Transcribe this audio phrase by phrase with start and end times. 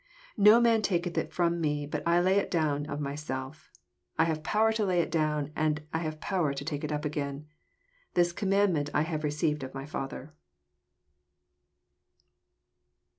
[0.35, 3.69] 18 No man taketh it from me, but I lay it down of myself.
[4.17, 7.45] I have power to lay it down, and I have power to take it again.
[8.15, 10.33] This oonunandiinent have I received of my Father.